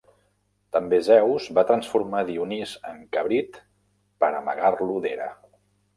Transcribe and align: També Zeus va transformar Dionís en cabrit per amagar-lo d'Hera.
També 0.75 0.99
Zeus 1.07 1.49
va 1.57 1.65
transformar 1.71 2.23
Dionís 2.29 2.73
en 2.95 3.03
cabrit 3.19 3.63
per 4.25 4.35
amagar-lo 4.43 5.01
d'Hera. 5.05 5.29